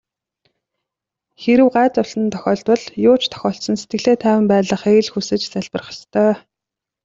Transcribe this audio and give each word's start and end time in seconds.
Хэрэв 1.41 1.67
гай 1.75 1.87
зовлон 1.95 2.27
тохиолдвол 2.33 2.83
юу 3.09 3.15
ч 3.21 3.23
тохиолдсон 3.33 3.75
сэтгэлээ 3.77 4.17
тайван 4.21 4.45
байлгахыг 4.51 4.97
л 5.05 5.09
хүсэж 5.13 5.41
залбирах 5.51 5.87
ёстой. 5.93 6.31